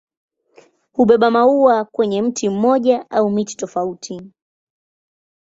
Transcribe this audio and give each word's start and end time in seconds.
Hubeba 0.93 1.31
maua 1.31 1.85
kwenye 1.85 2.21
mti 2.21 2.49
mmoja 2.49 3.09
au 3.09 3.29
miti 3.29 3.55
tofauti. 3.57 4.31